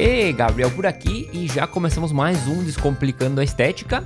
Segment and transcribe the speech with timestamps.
[0.00, 4.04] Ei, Gabriel por aqui e já começamos mais um Descomplicando a Estética.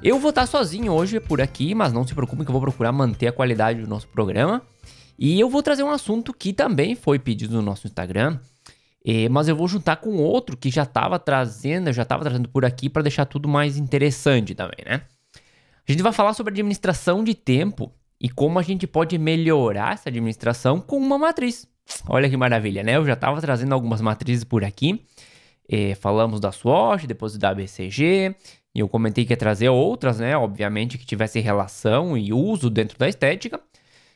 [0.00, 2.92] Eu vou estar sozinho hoje por aqui, mas não se preocupe que eu vou procurar
[2.92, 4.62] manter a qualidade do nosso programa.
[5.18, 8.38] E eu vou trazer um assunto que também foi pedido no nosso Instagram,
[9.28, 12.64] mas eu vou juntar com outro que já estava trazendo, eu já estava trazendo por
[12.64, 15.02] aqui para deixar tudo mais interessante também, né?
[15.34, 20.10] A gente vai falar sobre administração de tempo e como a gente pode melhorar essa
[20.10, 21.66] administração com uma matriz.
[22.08, 22.96] Olha que maravilha, né?
[22.96, 25.04] Eu já estava trazendo algumas matrizes por aqui.
[25.68, 28.34] Eh, falamos da SWOT, depois da BCG,
[28.74, 30.36] e eu comentei que ia trazer outras, né?
[30.36, 33.60] Obviamente que tivesse relação e uso dentro da estética.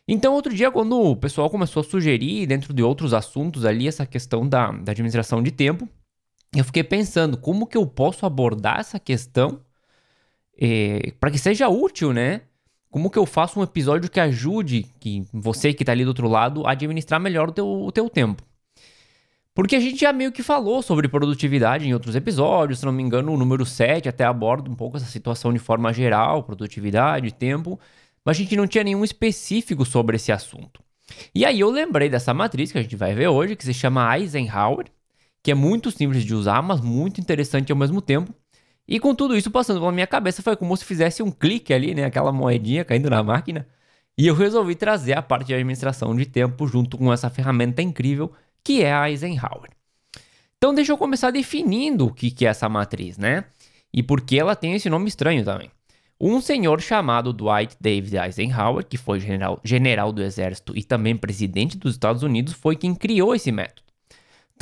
[0.09, 4.05] Então, outro dia, quando o pessoal começou a sugerir, dentro de outros assuntos ali, essa
[4.07, 5.89] questão da, da administração de tempo,
[6.55, 9.61] eu fiquei pensando como que eu posso abordar essa questão
[10.61, 12.43] eh, para que seja útil, né?
[12.93, 16.29] Como que eu faço um episódio que ajude que você que está ali do outro
[16.29, 18.43] lado a administrar melhor o teu, o teu tempo?
[19.55, 23.03] Porque a gente já meio que falou sobre produtividade em outros episódios, se não me
[23.03, 27.81] engano, o número 7 até aborda um pouco essa situação de forma geral, produtividade, tempo,
[28.23, 30.83] mas a gente não tinha nenhum específico sobre esse assunto.
[31.35, 34.19] E aí eu lembrei dessa matriz que a gente vai ver hoje, que se chama
[34.19, 34.85] Eisenhower,
[35.43, 38.35] que é muito simples de usar, mas muito interessante ao mesmo tempo,
[38.87, 41.95] e com tudo isso passando pela minha cabeça, foi como se fizesse um clique ali,
[41.95, 42.05] né?
[42.05, 43.67] Aquela moedinha caindo na máquina.
[44.19, 48.33] E eu resolvi trazer a parte de administração de tempo junto com essa ferramenta incrível
[48.63, 49.71] que é a Eisenhower.
[50.59, 53.45] Então deixa eu começar definindo o que é essa matriz, né?
[53.93, 55.71] E por que ela tem esse nome estranho também.
[56.21, 61.77] Um senhor chamado Dwight David Eisenhower, que foi general, general do exército e também presidente
[61.77, 63.92] dos Estados Unidos, foi quem criou esse método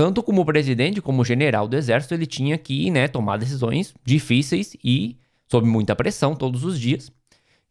[0.01, 5.19] tanto como presidente como general do exército, ele tinha que né, tomar decisões difíceis e
[5.47, 7.13] sob muita pressão todos os dias.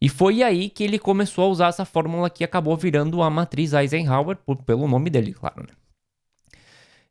[0.00, 3.72] E foi aí que ele começou a usar essa fórmula que acabou virando a matriz
[3.72, 5.64] Eisenhower, por, pelo nome dele, claro.
[5.66, 5.74] Né?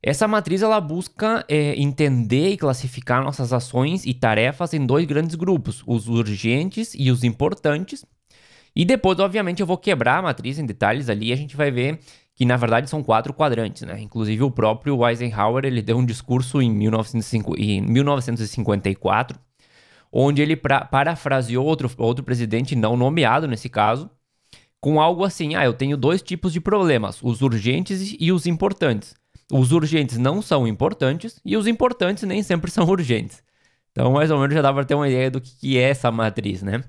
[0.01, 5.35] Essa matriz ela busca é, entender e classificar nossas ações e tarefas em dois grandes
[5.35, 8.05] grupos, os urgentes e os importantes.
[8.73, 11.71] E depois, obviamente, eu vou quebrar a matriz em detalhes ali e a gente vai
[11.71, 11.99] ver
[12.39, 13.99] que na verdade são quatro quadrantes, né?
[13.99, 19.37] Inclusive o próprio Eisenhower ele deu um discurso em, 1905, em 1954,
[20.09, 24.09] onde ele pra, parafraseou outro, outro presidente não nomeado nesse caso,
[24.79, 29.13] com algo assim: ah, eu tenho dois tipos de problemas, os urgentes e os importantes.
[29.51, 33.43] Os urgentes não são importantes e os importantes nem sempre são urgentes.
[33.91, 36.61] Então, mais ou menos já dá para ter uma ideia do que é essa matriz,
[36.63, 36.85] né?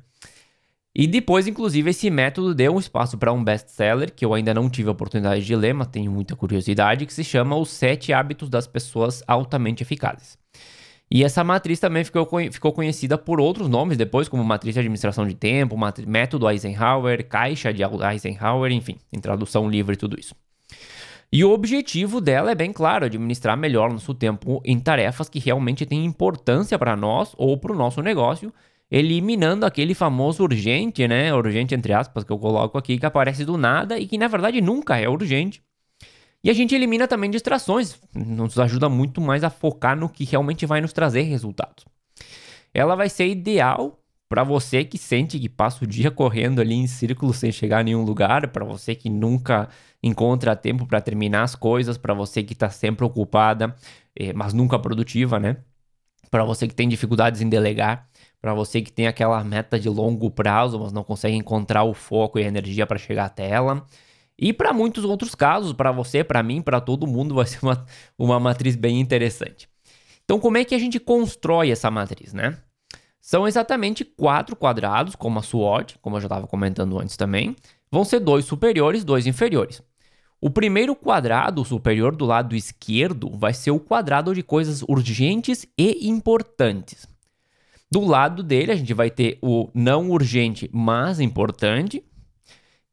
[0.95, 4.69] E depois, inclusive, esse método deu um espaço para um best-seller que eu ainda não
[4.69, 8.49] tive a oportunidade de ler, mas tenho muita curiosidade, que se chama Os Sete Hábitos
[8.49, 10.37] das Pessoas Altamente Eficazes.
[11.09, 15.27] E essa matriz também ficou, ficou conhecida por outros nomes depois, como matriz de administração
[15.27, 20.35] de tempo, método Eisenhower, caixa de Eisenhower, enfim, em tradução livre e tudo isso.
[21.33, 25.87] E o objetivo dela é bem claro, administrar melhor nosso tempo em tarefas que realmente
[25.87, 28.53] têm importância para nós ou para o nosso negócio
[28.91, 31.33] eliminando aquele famoso urgente, né?
[31.33, 34.61] Urgente entre aspas que eu coloco aqui, que aparece do nada e que na verdade
[34.61, 35.63] nunca é urgente.
[36.43, 40.65] E a gente elimina também distrações, nos ajuda muito mais a focar no que realmente
[40.65, 41.85] vai nos trazer resultados.
[42.73, 46.87] Ela vai ser ideal para você que sente que passa o dia correndo ali em
[46.87, 49.69] círculo sem chegar a nenhum lugar, para você que nunca
[50.03, 53.77] encontra tempo para terminar as coisas, para você que está sempre ocupada,
[54.17, 55.59] eh, mas nunca produtiva, né?
[56.31, 58.09] Para você que tem dificuldades em delegar,
[58.41, 62.39] para você que tem aquela meta de longo prazo, mas não consegue encontrar o foco
[62.39, 63.85] e a energia para chegar até ela.
[64.39, 67.85] E para muitos outros casos, para você, para mim, para todo mundo, vai ser uma,
[68.19, 69.69] uma matriz bem interessante.
[70.25, 72.57] Então, como é que a gente constrói essa matriz, né?
[73.21, 77.55] São exatamente quatro quadrados, como a SWOT, como eu já estava comentando antes também.
[77.93, 79.83] Vão ser dois superiores, dois inferiores.
[80.41, 86.09] O primeiro quadrado superior do lado esquerdo vai ser o quadrado de coisas urgentes e
[86.09, 87.07] importantes.
[87.91, 92.03] Do lado dele, a gente vai ter o não urgente, mas importante.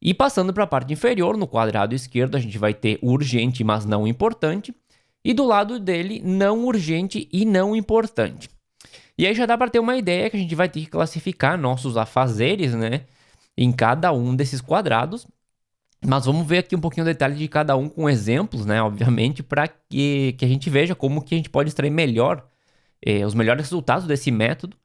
[0.02, 3.64] E passando para a parte inferior, no quadrado esquerdo, a gente vai ter o urgente,
[3.64, 4.76] mas não importante.
[5.24, 8.50] E do lado dele, não urgente e não importante.
[9.18, 11.58] E aí já dá para ter uma ideia que a gente vai ter que classificar
[11.58, 13.06] nossos afazeres, né?
[13.58, 15.26] Em cada um desses quadrados.
[16.06, 18.82] Mas vamos ver aqui um pouquinho o detalhe de cada um com exemplos, né?
[18.82, 22.48] Obviamente, para que, que a gente veja como que a gente pode extrair melhor
[23.02, 24.78] eh, os melhores resultados desse método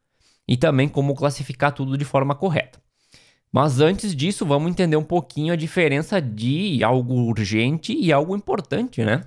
[0.49, 2.81] e também como classificar tudo de forma correta.
[3.53, 9.05] Mas antes disso, vamos entender um pouquinho a diferença de algo urgente e algo importante,
[9.05, 9.25] né?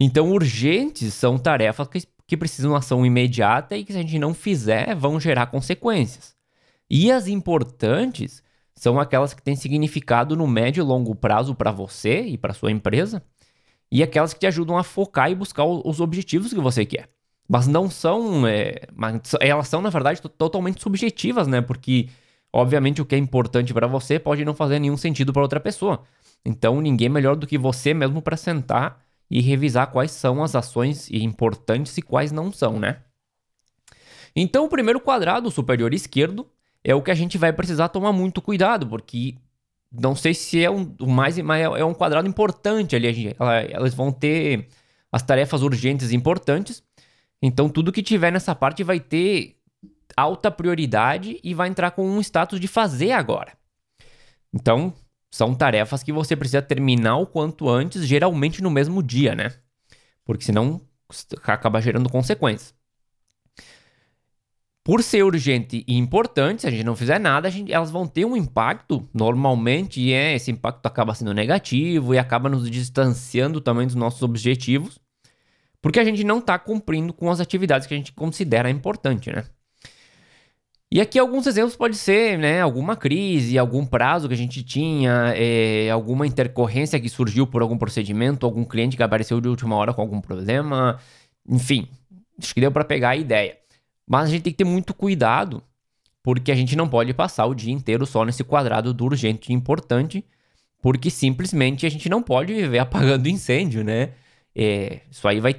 [0.00, 4.18] Então, urgentes são tarefas que, que precisam de ação imediata e que, se a gente
[4.18, 6.34] não fizer, vão gerar consequências.
[6.88, 8.42] E as importantes
[8.78, 12.70] são aquelas que têm significado no médio e longo prazo para você e para sua
[12.70, 13.20] empresa
[13.90, 17.08] e aquelas que te ajudam a focar e buscar os objetivos que você quer.
[17.48, 18.46] Mas não são.
[18.46, 18.82] É,
[19.40, 21.60] elas são, na verdade, totalmente subjetivas, né?
[21.60, 22.08] Porque,
[22.52, 26.04] obviamente, o que é importante para você pode não fazer nenhum sentido para outra pessoa.
[26.44, 30.54] Então, ninguém é melhor do que você mesmo para sentar e revisar quais são as
[30.54, 32.98] ações importantes e quais não são, né?
[34.36, 36.46] Então, o primeiro quadrado superior esquerdo
[36.84, 39.36] é o que a gente vai precisar tomar muito cuidado, porque
[39.90, 43.34] não sei se é um, mais, mas é um quadrado importante ali.
[43.70, 44.68] Elas vão ter
[45.10, 46.82] as tarefas urgentes e importantes.
[47.40, 49.56] Então, tudo que tiver nessa parte vai ter
[50.16, 53.52] alta prioridade e vai entrar com um status de fazer agora.
[54.52, 54.92] Então,
[55.30, 59.52] são tarefas que você precisa terminar o quanto antes, geralmente no mesmo dia, né?
[60.24, 60.80] Porque senão
[61.44, 62.77] acaba gerando consequências
[64.88, 68.24] por ser urgente e importante, se a gente não fizer nada, gente, elas vão ter
[68.24, 73.86] um impacto, normalmente, e é, esse impacto acaba sendo negativo e acaba nos distanciando também
[73.86, 74.98] dos nossos objetivos,
[75.82, 79.44] porque a gente não está cumprindo com as atividades que a gente considera importante, né?
[80.90, 85.34] E aqui alguns exemplos pode ser, né, alguma crise, algum prazo que a gente tinha,
[85.36, 89.92] é, alguma intercorrência que surgiu por algum procedimento, algum cliente que apareceu de última hora
[89.92, 90.98] com algum problema,
[91.46, 91.86] enfim,
[92.38, 93.67] acho que deu para pegar a ideia.
[94.08, 95.62] Mas a gente tem que ter muito cuidado,
[96.22, 99.54] porque a gente não pode passar o dia inteiro só nesse quadrado do urgente e
[99.54, 100.24] importante,
[100.80, 104.12] porque simplesmente a gente não pode viver apagando incêndio, né?
[104.54, 105.54] É, isso aí vai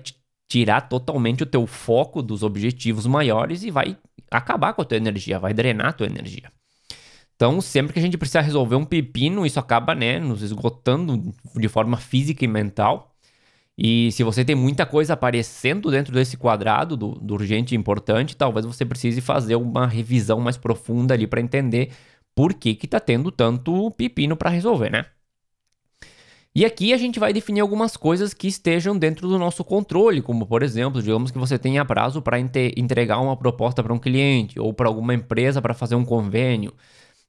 [0.48, 3.96] tirar totalmente o teu foco dos objetivos maiores e vai
[4.32, 6.52] acabar com a tua energia, vai drenar a tua energia.
[7.36, 11.68] Então, sempre que a gente precisa resolver um pepino, isso acaba, né, nos esgotando de
[11.70, 13.09] forma física e mental.
[13.82, 18.36] E se você tem muita coisa aparecendo dentro desse quadrado do, do urgente e importante,
[18.36, 21.92] talvez você precise fazer uma revisão mais profunda ali para entender
[22.36, 25.06] por que que tá tendo tanto pepino para resolver, né?
[26.54, 30.46] E aqui a gente vai definir algumas coisas que estejam dentro do nosso controle, como
[30.46, 34.74] por exemplo, digamos que você tenha prazo para entregar uma proposta para um cliente ou
[34.74, 36.74] para alguma empresa para fazer um convênio.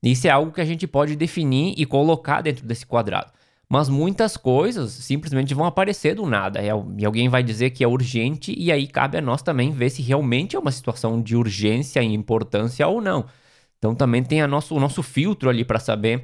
[0.02, 3.30] Isso é algo que a gente pode definir e colocar dentro desse quadrado.
[3.72, 6.60] Mas muitas coisas simplesmente vão aparecer do nada.
[6.60, 9.90] É e alguém vai dizer que é urgente, e aí cabe a nós também ver
[9.90, 13.26] se realmente é uma situação de urgência e importância ou não.
[13.78, 16.22] Então também tem a nosso, o nosso filtro ali para saber o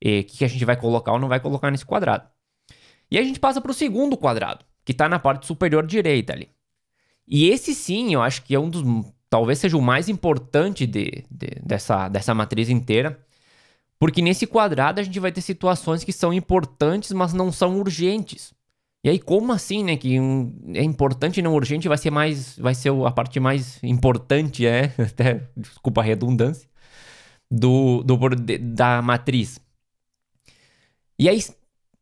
[0.00, 2.26] eh, que, que a gente vai colocar ou não vai colocar nesse quadrado.
[3.10, 6.48] E a gente passa para o segundo quadrado, que está na parte superior direita ali.
[7.28, 8.82] E esse sim, eu acho que é um dos.
[9.28, 13.20] Talvez seja o mais importante de, de, dessa, dessa matriz inteira,
[13.98, 18.54] porque nesse quadrado a gente vai ter situações que são importantes, mas não são urgentes.
[19.02, 19.96] E aí, como assim, né?
[19.96, 22.58] Que um, é importante e não urgente vai ser mais.
[22.58, 24.92] Vai ser a parte mais importante, é.
[24.98, 26.68] Até, desculpa a redundância.
[27.48, 28.18] Do, do,
[28.60, 29.60] da matriz.
[31.16, 31.40] E aí,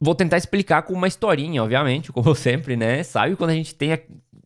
[0.00, 3.02] vou tentar explicar com uma historinha, obviamente, como sempre, né?
[3.02, 3.98] Sabe quando a gente tem a,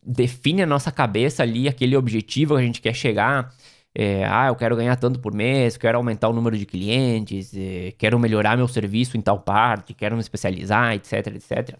[0.03, 3.53] define a nossa cabeça ali aquele objetivo que a gente quer chegar
[3.93, 7.93] é, ah, eu quero ganhar tanto por mês, quero aumentar o número de clientes, é,
[7.97, 11.77] quero melhorar meu serviço em tal parte, quero me especializar, etc, etc.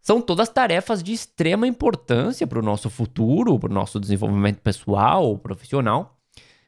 [0.00, 5.36] São todas tarefas de extrema importância para o nosso futuro, para o nosso desenvolvimento pessoal
[5.38, 6.16] profissional.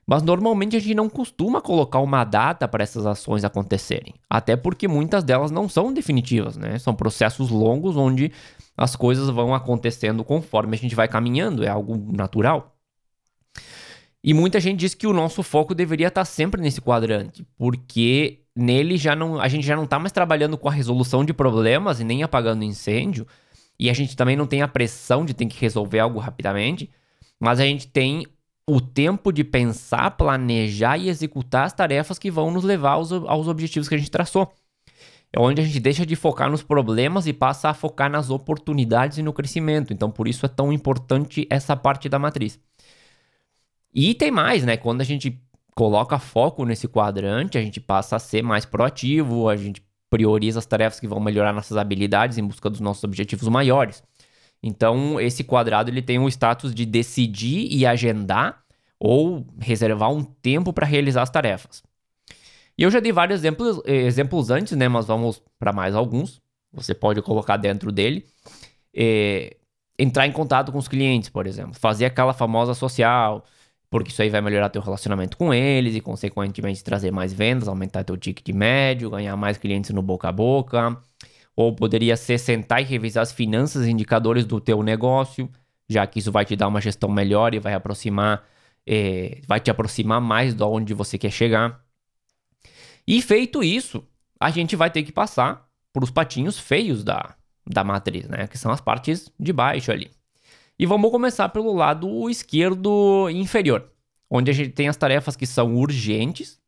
[0.07, 4.15] Mas normalmente a gente não costuma colocar uma data para essas ações acontecerem.
[4.29, 6.79] Até porque muitas delas não são definitivas, né?
[6.79, 8.33] São processos longos onde
[8.77, 12.72] as coisas vão acontecendo conforme a gente vai caminhando, é algo natural.
[14.25, 18.97] E muita gente diz que o nosso foco deveria estar sempre nesse quadrante, porque nele
[18.97, 22.05] já não, a gente já não está mais trabalhando com a resolução de problemas e
[22.05, 23.27] nem apagando incêndio,
[23.79, 26.89] e a gente também não tem a pressão de ter que resolver algo rapidamente,
[27.41, 28.25] mas a gente tem
[28.65, 33.49] o tempo de pensar, planejar e executar as tarefas que vão nos levar aos, aos
[33.49, 34.53] objetivos que a gente traçou.
[35.33, 39.19] É onde a gente deixa de focar nos problemas e passa a focar nas oportunidades
[39.19, 39.93] e no crescimento.
[39.93, 42.61] Então, por isso é tão importante essa parte da matriz.
[43.95, 44.77] E tem mais, né?
[44.77, 45.41] Quando a gente
[45.75, 50.67] coloca foco nesse quadrante, a gente passa a ser mais proativo, a gente prioriza as
[50.67, 54.03] tarefas que vão melhorar nossas habilidades em busca dos nossos objetivos maiores.
[54.63, 58.63] Então, esse quadrado ele tem o status de decidir e agendar
[58.99, 61.83] ou reservar um tempo para realizar as tarefas.
[62.79, 64.89] E eu já dei vários exemplos, exemplos antes, né?
[64.89, 66.41] Mas vamos para mais alguns.
[66.73, 68.25] Você pode colocar dentro dele.
[68.95, 69.57] É,
[69.99, 71.75] entrar em contato com os clientes, por exemplo.
[71.75, 73.45] Fazer aquela famosa social
[73.93, 78.03] porque isso aí vai melhorar teu relacionamento com eles e, consequentemente, trazer mais vendas, aumentar
[78.03, 80.97] teu ticket médio, ganhar mais clientes no boca a boca.
[81.55, 85.47] Ou poderia ser sentar e revisar as finanças e indicadores do teu negócio,
[85.87, 88.43] já que isso vai te dar uma gestão melhor e vai aproximar,
[88.87, 91.85] é, vai te aproximar mais de onde você quer chegar.
[93.07, 94.09] E feito isso,
[94.41, 98.47] a gente vai ter que passar para os patinhos feios da, da matriz, né?
[98.47, 100.11] Que são as partes de baixo ali.
[100.83, 103.89] E vamos começar pelo lado esquerdo inferior,
[104.29, 106.59] onde a gente tem as tarefas que são urgentes,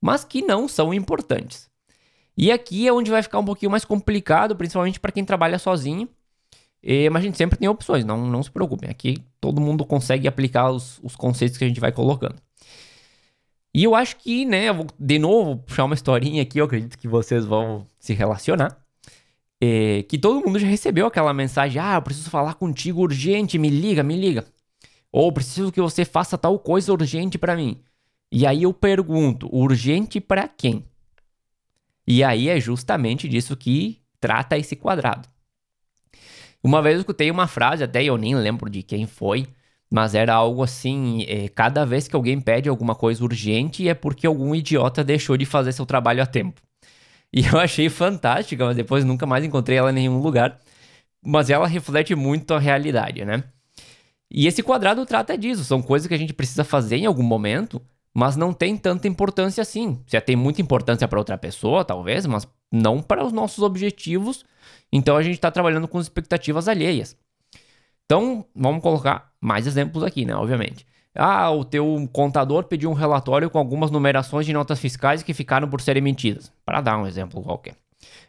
[0.00, 1.68] mas que não são importantes.
[2.38, 6.08] E aqui é onde vai ficar um pouquinho mais complicado, principalmente para quem trabalha sozinho.
[6.80, 8.88] E, mas a gente sempre tem opções, não, não se preocupem.
[8.88, 12.36] Aqui todo mundo consegue aplicar os, os conceitos que a gente vai colocando.
[13.74, 16.96] E eu acho que, né, eu vou de novo puxar uma historinha aqui, eu acredito
[16.96, 18.83] que vocês vão se relacionar.
[19.66, 23.70] É, que todo mundo já recebeu aquela mensagem: ah, eu preciso falar contigo urgente, me
[23.70, 24.44] liga, me liga.
[25.10, 27.80] Ou preciso que você faça tal coisa urgente para mim.
[28.30, 30.84] E aí eu pergunto: urgente para quem?
[32.06, 35.26] E aí é justamente disso que trata esse quadrado.
[36.62, 39.46] Uma vez eu escutei uma frase, até eu nem lembro de quem foi,
[39.90, 44.26] mas era algo assim: é, cada vez que alguém pede alguma coisa urgente é porque
[44.26, 46.60] algum idiota deixou de fazer seu trabalho a tempo.
[47.34, 50.60] E eu achei fantástica, mas depois nunca mais encontrei ela em nenhum lugar.
[51.20, 53.42] Mas ela reflete muito a realidade, né?
[54.30, 57.82] E esse quadrado trata disso, são coisas que a gente precisa fazer em algum momento,
[58.14, 60.00] mas não tem tanta importância assim.
[60.06, 64.44] Já tem muita importância para outra pessoa, talvez, mas não para os nossos objetivos.
[64.92, 67.16] Então a gente está trabalhando com expectativas alheias.
[68.04, 70.36] Então, vamos colocar mais exemplos aqui, né?
[70.36, 70.86] Obviamente.
[71.14, 75.68] Ah, o teu contador pediu um relatório com algumas numerações de notas fiscais que ficaram
[75.68, 76.52] por serem mentidas.
[76.64, 77.76] Para dar um exemplo qualquer.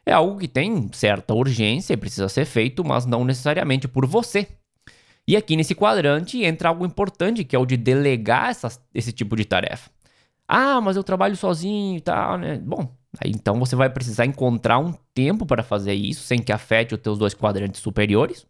[0.05, 4.47] É algo que tem certa urgência e precisa ser feito, mas não necessariamente por você.
[5.27, 9.35] E aqui nesse quadrante entra algo importante, que é o de delegar essas, esse tipo
[9.35, 9.89] de tarefa.
[10.47, 12.59] Ah, mas eu trabalho sozinho e tal, né?
[12.59, 17.01] Bom, então você vai precisar encontrar um tempo para fazer isso sem que afete os
[17.01, 18.45] teus dois quadrantes superiores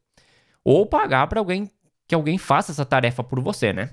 [0.63, 1.71] ou pagar para alguém
[2.07, 3.91] que alguém faça essa tarefa por você, né?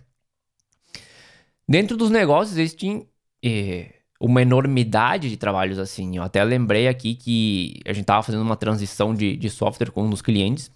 [1.69, 3.07] Dentro dos negócios existe
[3.45, 6.17] eh, uma enormidade de trabalhos assim.
[6.17, 10.05] Eu até lembrei aqui que a gente estava fazendo uma transição de, de software com
[10.05, 10.71] um dos clientes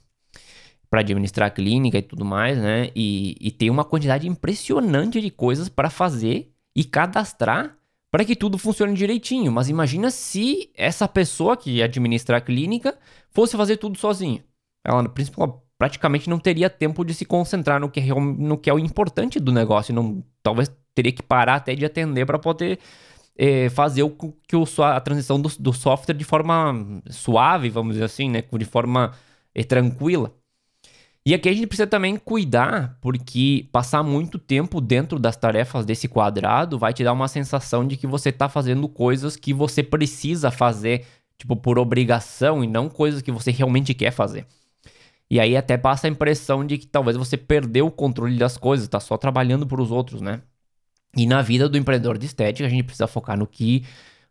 [0.90, 2.90] para administrar a clínica e tudo mais, né?
[2.94, 7.76] E, e tem uma quantidade impressionante de coisas para fazer e cadastrar
[8.10, 9.52] para que tudo funcione direitinho.
[9.52, 12.96] Mas imagina se essa pessoa que administra a clínica
[13.30, 14.42] fosse fazer tudo sozinho.
[14.84, 15.04] Ela,
[15.78, 19.38] praticamente não teria tempo de se concentrar no que, é, no que é o importante
[19.38, 19.94] do negócio.
[19.94, 22.78] Não, talvez teria que parar até de atender para poder
[23.36, 28.04] é, fazer o que o, a transição do, do, software de forma suave, vamos dizer
[28.04, 28.42] assim, né?
[28.50, 29.12] De forma
[29.54, 30.32] é, tranquila.
[31.24, 36.06] E aqui a gente precisa também cuidar, porque passar muito tempo dentro das tarefas desse
[36.06, 40.52] quadrado vai te dar uma sensação de que você está fazendo coisas que você precisa
[40.52, 41.04] fazer,
[41.36, 44.46] tipo, por obrigação e não coisas que você realmente quer fazer.
[45.30, 48.88] E aí até passa a impressão de que talvez você perdeu o controle das coisas,
[48.88, 50.42] tá só trabalhando para os outros, né?
[51.16, 53.84] E na vida do empreendedor de estética, a gente precisa focar no que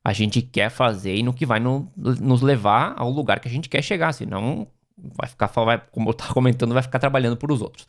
[0.03, 3.51] a gente quer fazer e no que vai no, nos levar ao lugar que a
[3.51, 7.51] gente quer chegar, senão vai ficar, vai, como eu estava comentando, vai ficar trabalhando para
[7.51, 7.87] os outros.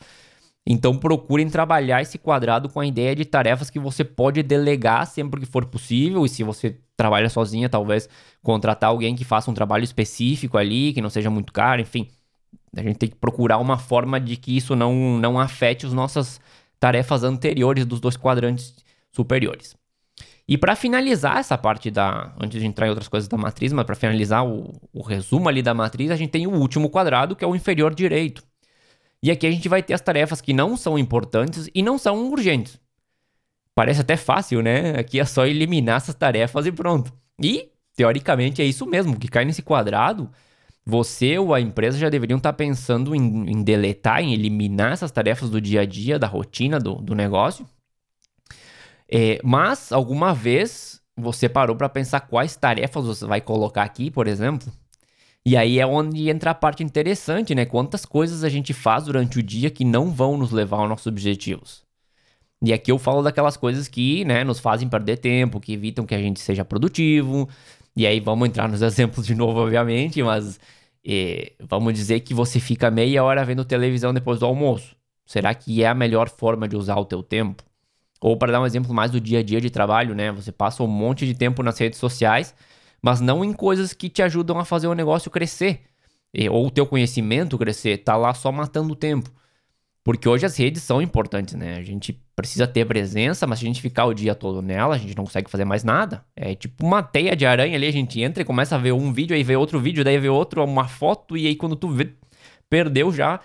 [0.67, 5.41] Então procurem trabalhar esse quadrado com a ideia de tarefas que você pode delegar sempre
[5.41, 6.27] que for possível.
[6.27, 8.09] E se você trabalha sozinha, talvez
[8.43, 12.09] contratar alguém que faça um trabalho específico ali, que não seja muito caro, enfim.
[12.77, 16.41] A gente tem que procurar uma forma de que isso não, não afete as nossas
[16.79, 18.75] tarefas anteriores dos dois quadrantes
[19.11, 19.75] superiores.
[20.49, 22.33] E para finalizar essa parte da.
[22.41, 25.63] Antes de entrar em outras coisas da matriz, mas para finalizar o, o resumo ali
[25.63, 28.45] da matriz, a gente tem o último quadrado, que é o inferior direito.
[29.23, 32.29] E aqui a gente vai ter as tarefas que não são importantes e não são
[32.31, 32.79] urgentes.
[33.75, 34.91] Parece até fácil, né?
[34.99, 37.13] Aqui é só eliminar essas tarefas e pronto.
[37.43, 40.31] E, teoricamente, é isso mesmo, que cai nesse quadrado
[40.87, 45.51] você ou a empresa já deveriam estar pensando em, em deletar, em eliminar essas tarefas
[45.51, 47.67] do dia a dia, da rotina do, do negócio.
[49.11, 54.29] É, mas, alguma vez, você parou para pensar quais tarefas você vai colocar aqui, por
[54.29, 54.73] exemplo?
[55.45, 57.65] E aí é onde entra a parte interessante, né?
[57.65, 61.07] Quantas coisas a gente faz durante o dia que não vão nos levar aos nossos
[61.07, 61.85] objetivos.
[62.63, 66.15] E aqui eu falo daquelas coisas que, né, nos fazem perder tempo, que evitam que
[66.15, 67.49] a gente seja produtivo.
[67.95, 70.59] E aí vamos entrar nos exemplos de novo, obviamente, mas
[71.09, 74.97] e vamos dizer que você fica meia hora vendo televisão depois do almoço.
[75.25, 77.63] Será que é a melhor forma de usar o teu tempo?
[78.21, 80.33] Ou para dar um exemplo mais do dia a dia de trabalho, né?
[80.33, 82.57] Você passa um monte de tempo nas redes sociais,
[83.01, 85.83] mas não em coisas que te ajudam a fazer o negócio crescer.
[86.51, 89.31] Ou o teu conhecimento crescer, tá lá só matando o tempo.
[90.07, 91.75] Porque hoje as redes são importantes, né?
[91.75, 94.99] A gente precisa ter presença, mas se a gente ficar o dia todo nela, a
[94.99, 96.25] gente não consegue fazer mais nada.
[96.37, 99.13] É tipo uma teia de aranha ali, a gente entra e começa a ver um
[99.13, 102.13] vídeo, aí vê outro vídeo, daí vê outro, uma foto, e aí quando tu vê,
[102.71, 103.41] perdeu já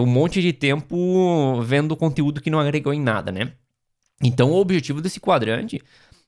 [0.00, 3.54] um monte de tempo vendo conteúdo que não agregou em nada, né?
[4.22, 5.82] Então o objetivo desse quadrante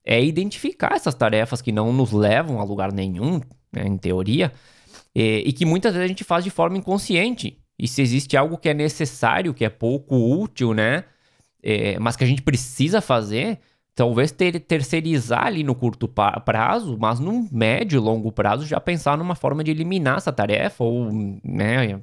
[0.04, 3.40] é identificar essas tarefas que não nos levam a lugar nenhum,
[3.72, 4.52] né, em teoria,
[5.14, 7.56] E, e que muitas vezes a gente faz de forma inconsciente.
[7.80, 11.04] E se existe algo que é necessário, que é pouco útil, né?
[11.62, 13.58] É, mas que a gente precisa fazer,
[13.94, 19.16] talvez ter, terceirizar ali no curto prazo, mas no médio e longo prazo já pensar
[19.18, 21.10] numa forma de eliminar essa tarefa ou
[21.44, 22.00] né,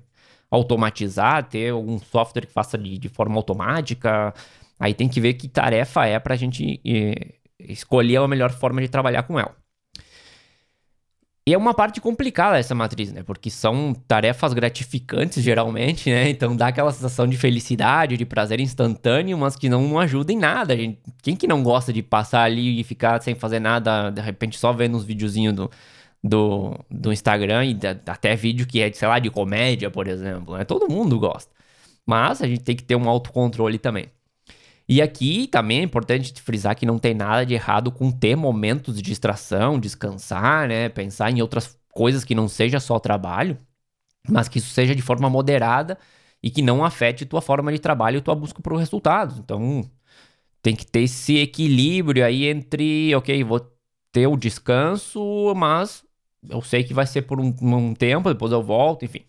[0.52, 4.34] automatizar, ter algum software que faça de, de forma automática.
[4.80, 8.82] Aí tem que ver que tarefa é para a gente eh, escolher a melhor forma
[8.82, 9.56] de trabalhar com ela.
[11.48, 13.24] E é uma parte complicada essa matriz, né?
[13.24, 16.28] Porque são tarefas gratificantes, geralmente, né?
[16.30, 20.76] Então dá aquela sensação de felicidade, de prazer instantâneo, mas que não, ajuda em nada.
[20.76, 21.00] Gente.
[21.24, 24.74] Quem que não gosta de passar ali e ficar sem fazer nada, de repente só
[24.74, 25.72] vendo uns videozinhos do,
[26.22, 30.58] do, do Instagram e da, até vídeo que é, sei lá, de comédia, por exemplo,
[30.58, 30.66] né?
[30.66, 31.50] Todo mundo gosta.
[32.06, 34.08] Mas a gente tem que ter um autocontrole também.
[34.90, 38.96] E aqui também é importante frisar que não tem nada de errado com ter momentos
[38.96, 40.88] de distração, descansar, né?
[40.90, 43.58] Pensar em outras coisas que não seja só trabalho,
[44.30, 45.98] mas que isso seja de forma moderada
[46.42, 49.38] e que não afete tua forma de trabalho e tua busca por resultados.
[49.40, 49.90] Então,
[50.62, 53.60] tem que ter esse equilíbrio aí entre, ok, vou
[54.12, 56.04] ter o descanso, mas
[56.50, 59.26] eu sei que vai ser por um, um tempo, depois eu volto, enfim.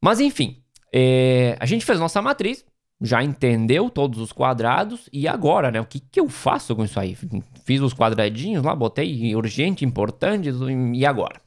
[0.00, 0.62] Mas enfim,
[0.92, 2.64] é, a gente fez nossa matriz,
[3.02, 5.80] já entendeu todos os quadrados e agora, né?
[5.80, 7.16] O que, que eu faço com isso aí?
[7.64, 10.48] Fiz os quadradinhos lá, botei urgente, importante
[10.94, 11.40] e agora?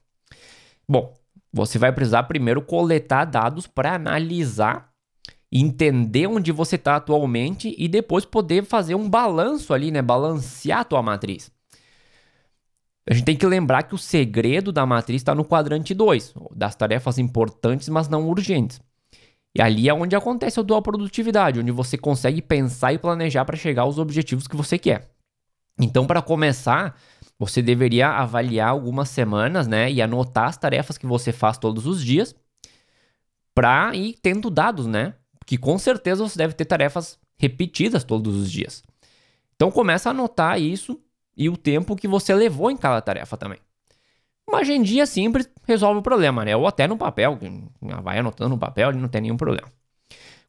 [0.88, 1.14] Bom,
[1.54, 4.90] você vai precisar primeiro coletar dados para analisar,
[5.50, 10.02] entender onde você está atualmente e depois poder fazer um balanço ali, né?
[10.02, 11.50] Balancear a tua matriz.
[13.10, 16.76] A gente tem que lembrar que o segredo da matriz está no quadrante 2, das
[16.76, 18.82] tarefas importantes, mas não urgentes.
[19.56, 23.56] E ali é onde acontece a dual produtividade, onde você consegue pensar e planejar para
[23.56, 25.10] chegar aos objetivos que você quer.
[25.80, 27.00] Então, para começar,
[27.40, 32.04] você deveria avaliar algumas semanas, né, e anotar as tarefas que você faz todos os
[32.04, 32.36] dias,
[33.54, 35.14] para ir tendo dados, né?
[35.46, 38.84] Que com certeza você deve ter tarefas repetidas todos os dias.
[39.56, 41.00] Então, começa a anotar isso
[41.38, 43.60] e o tempo que você levou em cada tarefa também.
[44.48, 46.56] Uma agendinha simples resolve o problema, né?
[46.56, 47.38] Ou até no papel,
[48.04, 49.68] vai anotando no papel, não tem nenhum problema.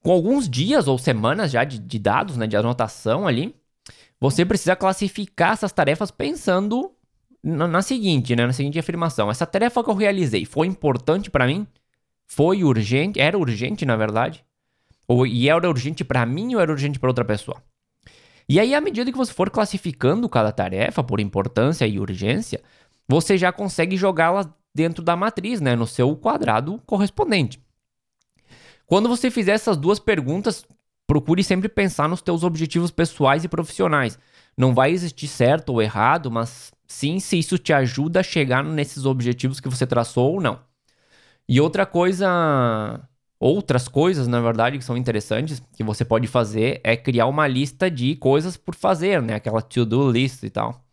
[0.03, 3.55] Com alguns dias ou semanas já de, de dados, né, de anotação ali,
[4.21, 6.93] você precisa classificar essas tarefas pensando
[7.43, 11.47] na, na, seguinte, né, na seguinte afirmação: essa tarefa que eu realizei foi importante para
[11.47, 11.67] mim?
[12.27, 13.21] Foi urgente?
[13.21, 14.45] Era urgente, na verdade?
[15.09, 17.63] Ou e era urgente para mim ou era urgente para outra pessoa?
[18.49, 22.63] E aí, à medida que você for classificando cada tarefa por importância e urgência,
[23.09, 27.61] você já consegue jogá-la dentro da matriz, né, no seu quadrado correspondente.
[28.87, 30.65] Quando você fizer essas duas perguntas,
[31.07, 34.19] procure sempre pensar nos teus objetivos pessoais e profissionais.
[34.57, 39.05] Não vai existir certo ou errado, mas sim se isso te ajuda a chegar nesses
[39.05, 40.61] objetivos que você traçou ou não.
[41.49, 43.01] E outra coisa,
[43.41, 47.91] outras coisas, na verdade, que são interessantes, que você pode fazer é criar uma lista
[47.91, 49.35] de coisas por fazer, né?
[49.35, 50.86] Aquela to-do list e tal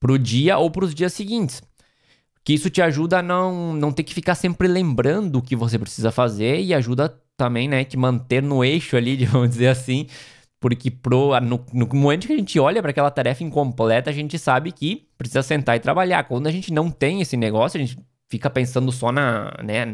[0.00, 1.62] para o dia ou para os dias seguintes.
[2.44, 5.78] Que isso te ajuda a não, não ter que ficar sempre lembrando o que você
[5.78, 10.06] precisa fazer e ajuda também, né, te manter no eixo ali, vamos dizer assim,
[10.60, 14.38] porque pro, no, no momento que a gente olha para aquela tarefa incompleta, a gente
[14.38, 16.24] sabe que precisa sentar e trabalhar.
[16.24, 19.92] Quando a gente não tem esse negócio, a gente fica pensando só na, né,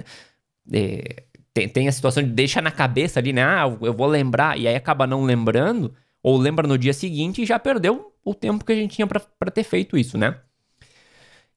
[0.73, 4.59] é, tem, tem a situação de deixa na cabeça ali, né, ah, eu vou lembrar,
[4.59, 8.65] e aí acaba não lembrando, ou lembra no dia seguinte e já perdeu o tempo
[8.65, 10.39] que a gente tinha para ter feito isso, né?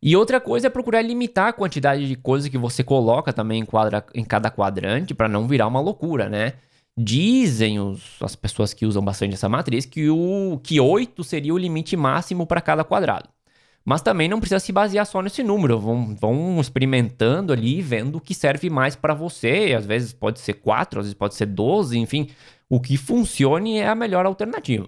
[0.04, 3.66] E outra coisa é procurar limitar a quantidade de coisas que você coloca também em,
[3.66, 6.54] quadra, em cada quadrante para não virar uma loucura, né?
[6.98, 11.58] Dizem os, as pessoas que usam bastante essa matriz que o que 8 seria o
[11.58, 13.30] limite máximo para cada quadrado.
[13.86, 15.80] Mas também não precisa se basear só nesse número.
[15.80, 19.74] Vão, vão experimentando ali, vendo o que serve mais para você.
[19.78, 22.28] Às vezes pode ser 4, às vezes pode ser 12, enfim
[22.70, 24.88] o que funcione é a melhor alternativa.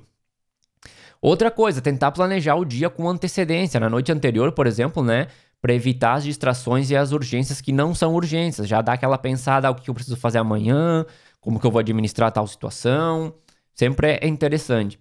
[1.22, 5.28] Outra coisa, tentar planejar o dia com antecedência, na noite anterior, por exemplo, né?
[5.62, 8.68] Para evitar as distrações e as urgências que não são urgências.
[8.68, 11.06] Já dá aquela pensada, ah, o que eu preciso fazer amanhã,
[11.42, 13.34] como que eu vou administrar tal situação.
[13.76, 14.98] Sempre é interessante.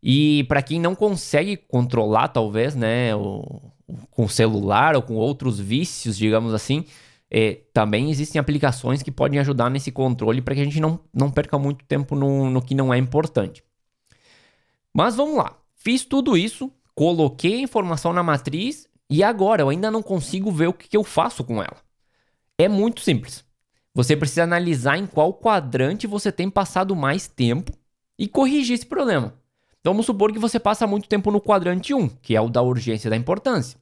[0.00, 3.60] E para quem não consegue controlar, talvez, né, o,
[4.10, 6.84] com celular ou com outros vícios, digamos assim,
[7.30, 11.30] é, também existem aplicações que podem ajudar nesse controle para que a gente não, não
[11.30, 13.64] perca muito tempo no, no que não é importante.
[14.94, 15.56] Mas vamos lá.
[15.74, 20.68] Fiz tudo isso, coloquei a informação na matriz e agora eu ainda não consigo ver
[20.68, 21.76] o que, que eu faço com ela.
[22.58, 23.44] É muito simples.
[23.94, 27.72] Você precisa analisar em qual quadrante você tem passado mais tempo
[28.18, 29.34] e corrigir esse problema.
[29.80, 32.62] Então vamos supor que você passa muito tempo no quadrante 1, que é o da
[32.62, 33.78] urgência e da importância.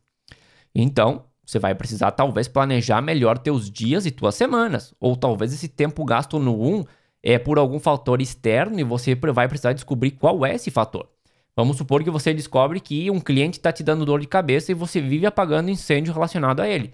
[0.74, 5.68] Então, Você vai precisar talvez planejar melhor teus dias e tuas semanas, ou talvez esse
[5.68, 6.84] tempo gasto no 1
[7.22, 11.08] é por algum fator externo e você vai precisar descobrir qual é esse fator.
[11.56, 14.74] Vamos supor que você descobre que um cliente está te dando dor de cabeça e
[14.74, 16.92] você vive apagando incêndio relacionado a ele.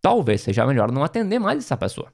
[0.00, 2.12] Talvez seja melhor não atender mais essa pessoa.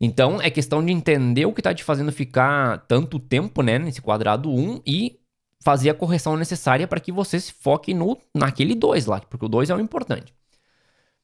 [0.00, 4.00] Então é questão de entender o que está te fazendo ficar tanto tempo né, nesse
[4.00, 5.18] quadrado 1 e
[5.62, 9.48] fazer a correção necessária para que você se foque no, naquele 2 lá, porque o
[9.48, 10.34] 2 é o importante.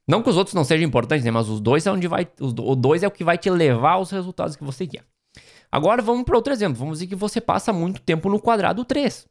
[0.09, 2.27] Não que os outros não sejam importantes, né, mas os dois é onde vai.
[2.41, 5.05] o 2 é o que vai te levar aos resultados que você quer.
[5.71, 6.79] Agora vamos para outro exemplo.
[6.79, 9.27] Vamos dizer que você passa muito tempo no quadrado 3.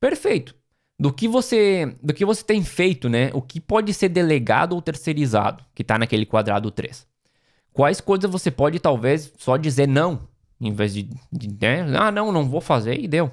[0.00, 0.54] Perfeito.
[0.98, 3.30] Do que você, do que você tem feito, né?
[3.34, 7.06] O que pode ser delegado ou terceirizado, que está naquele quadrado 3.
[7.74, 10.26] Quais coisas você pode talvez só dizer não,
[10.58, 11.94] em vez de, de né?
[11.98, 13.30] ah, não, não vou fazer e deu.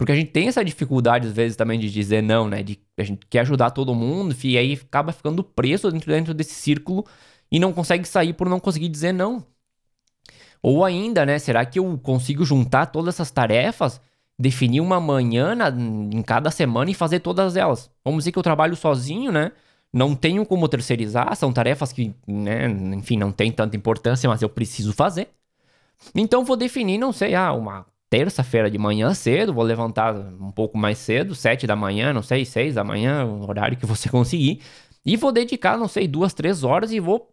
[0.00, 2.62] Porque a gente tem essa dificuldade, às vezes, também de dizer não, né?
[2.62, 6.54] De a gente quer ajudar todo mundo, e aí acaba ficando preso dentro, dentro desse
[6.54, 7.04] círculo
[7.52, 9.44] e não consegue sair por não conseguir dizer não.
[10.62, 11.38] Ou ainda, né?
[11.38, 14.00] Será que eu consigo juntar todas essas tarefas,
[14.38, 17.90] definir uma manhã na, em cada semana e fazer todas elas?
[18.02, 19.52] Vamos dizer que eu trabalho sozinho, né?
[19.92, 24.48] Não tenho como terceirizar, são tarefas que, né, enfim, não tem tanta importância, mas eu
[24.48, 25.28] preciso fazer.
[26.14, 30.76] Então vou definir, não sei, ah, uma terça-feira de manhã cedo, vou levantar um pouco
[30.76, 34.60] mais cedo, sete da manhã, não sei, seis da manhã, o horário que você conseguir,
[35.06, 37.32] e vou dedicar, não sei, duas, três horas e vou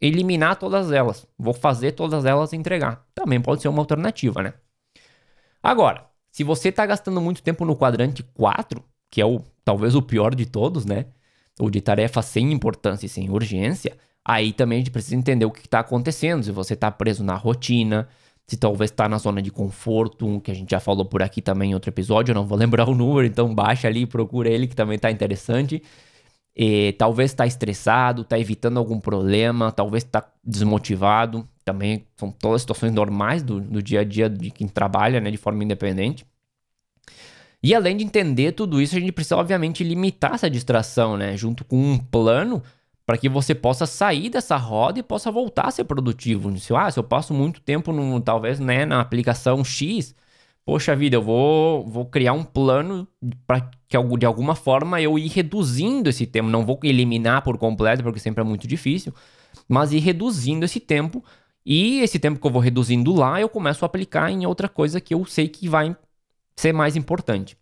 [0.00, 1.26] eliminar todas elas.
[1.36, 3.04] Vou fazer todas elas entregar.
[3.14, 4.54] Também pode ser uma alternativa, né?
[5.60, 10.00] Agora, se você está gastando muito tempo no quadrante 4, que é o talvez o
[10.00, 11.06] pior de todos, né?
[11.58, 15.50] Ou de tarefa sem importância e sem urgência, aí também a gente precisa entender o
[15.50, 16.44] que está acontecendo.
[16.44, 18.08] Se você está preso na rotina,
[18.48, 21.70] se talvez está na zona de conforto, que a gente já falou por aqui também
[21.70, 24.66] em outro episódio, eu não vou lembrar o número, então baixa ali e procura ele
[24.66, 25.82] que também está interessante.
[26.56, 31.46] E, talvez está estressado, está evitando algum problema, talvez está desmotivado.
[31.64, 35.36] Também são todas situações normais do, do dia a dia de quem trabalha né, de
[35.36, 36.26] forma independente.
[37.62, 41.36] E além de entender tudo isso, a gente precisa, obviamente, limitar essa distração, né?
[41.36, 42.62] Junto com um plano
[43.08, 46.54] para que você possa sair dessa roda e possa voltar a ser produtivo.
[46.58, 50.14] Se, ah, se eu passo muito tempo, no, talvez, né, na aplicação X,
[50.62, 53.08] poxa vida, eu vou, vou criar um plano
[53.46, 56.50] para que de alguma forma eu ir reduzindo esse tempo.
[56.50, 59.14] Não vou eliminar por completo, porque sempre é muito difícil,
[59.66, 61.24] mas ir reduzindo esse tempo.
[61.64, 65.00] E esse tempo que eu vou reduzindo lá, eu começo a aplicar em outra coisa
[65.00, 65.96] que eu sei que vai
[66.54, 67.56] ser mais importante.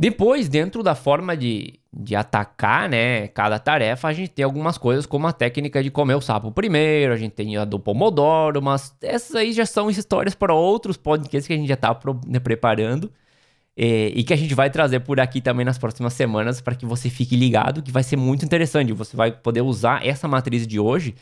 [0.00, 5.04] Depois, dentro da forma de, de atacar, né, cada tarefa, a gente tem algumas coisas
[5.04, 8.96] como a técnica de comer o sapo primeiro, a gente tem a do Pomodoro, mas
[9.02, 11.94] essas aí já são histórias para outros podcasts que a gente já está
[12.26, 13.12] né, preparando
[13.76, 16.86] e, e, que a gente vai trazer por aqui também nas próximas semanas para que
[16.86, 18.94] você fique ligado, que vai ser muito interessante.
[18.94, 21.14] Você vai poder usar essa matriz de hoje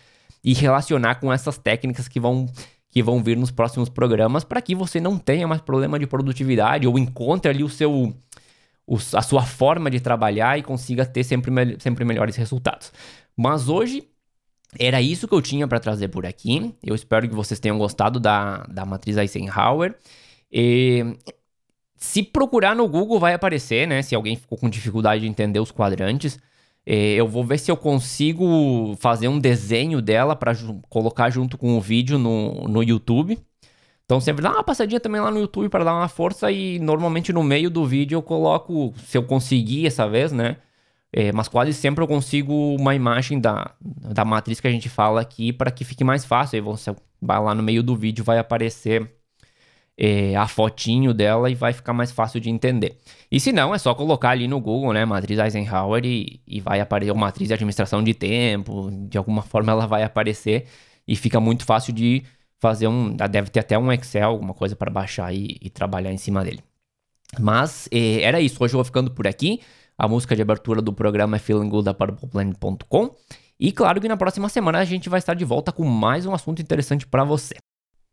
[0.45, 2.47] e relacionar com essas técnicas que vão
[2.91, 6.87] que vão vir nos próximos programas para que você não tenha mais problema de produtividade
[6.87, 8.14] ou encontre ali o seu
[9.14, 12.92] a sua forma de trabalhar e consiga ter sempre, sempre melhores resultados.
[13.37, 14.09] Mas hoje
[14.79, 16.74] era isso que eu tinha para trazer por aqui.
[16.83, 19.94] Eu espero que vocês tenham gostado da, da matriz Eisenhower.
[20.51, 21.16] E,
[21.96, 24.03] se procurar no Google vai aparecer, né?
[24.03, 26.38] Se alguém ficou com dificuldade de entender os quadrantes.
[26.87, 30.53] Eu vou ver se eu consigo fazer um desenho dela para
[30.88, 33.38] colocar junto com o vídeo no, no YouTube.
[34.09, 37.31] Então sempre dá uma passadinha também lá no YouTube para dar uma força e normalmente
[37.31, 40.57] no meio do vídeo eu coloco, se eu conseguir essa vez, né?
[41.12, 45.21] É, mas quase sempre eu consigo uma imagem da, da matriz que a gente fala
[45.21, 46.57] aqui para que fique mais fácil.
[46.57, 49.11] Aí você vai lá no meio do vídeo, vai aparecer
[49.99, 52.97] é, a fotinho dela e vai ficar mais fácil de entender.
[53.31, 56.81] E se não, é só colocar ali no Google, né, matriz Eisenhower e, e vai
[56.81, 60.66] aparecer uma matriz de administração de tempo, de alguma forma ela vai aparecer
[61.07, 62.25] e fica muito fácil de
[62.61, 63.14] fazer um.
[63.14, 66.62] Deve ter até um Excel, alguma coisa para baixar e, e, trabalhar em cima dele.
[67.38, 68.62] Mas eh, era isso.
[68.62, 69.61] Hoje eu vou ficando por aqui.
[69.97, 73.14] A música de abertura do programa é Feeling Good da PurplePlanet.com.
[73.61, 76.33] E claro que na próxima semana a gente vai estar de volta com mais um
[76.33, 77.57] assunto interessante para você.